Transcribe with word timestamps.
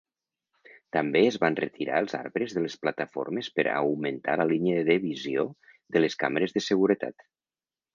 També 0.95 1.21
es 1.31 1.37
van 1.43 1.57
retirar 1.59 1.99
els 2.05 2.17
arbres 2.21 2.57
de 2.57 2.65
les 2.65 2.77
plataformes 2.87 3.53
per 3.61 3.69
a 3.69 3.77
augmentar 3.85 4.41
la 4.43 4.51
línia 4.57 4.83
de 4.93 5.01
visió 5.09 5.49
de 5.97 6.07
les 6.07 6.23
càmeres 6.27 6.61
de 6.61 6.69
seguretat. 6.75 7.33